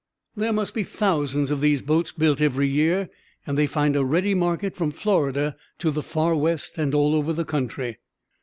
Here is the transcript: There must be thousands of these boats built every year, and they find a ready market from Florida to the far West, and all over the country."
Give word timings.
There 0.35 0.51
must 0.51 0.73
be 0.73 0.81
thousands 0.83 1.51
of 1.51 1.61
these 1.61 1.83
boats 1.83 2.11
built 2.11 2.41
every 2.41 2.67
year, 2.67 3.11
and 3.45 3.55
they 3.55 3.67
find 3.67 3.95
a 3.95 4.03
ready 4.03 4.33
market 4.33 4.75
from 4.75 4.89
Florida 4.89 5.55
to 5.77 5.91
the 5.91 6.01
far 6.01 6.33
West, 6.35 6.79
and 6.79 6.95
all 6.95 7.13
over 7.13 7.33
the 7.33 7.45
country." 7.45 7.99